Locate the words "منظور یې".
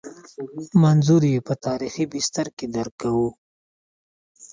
0.81-1.39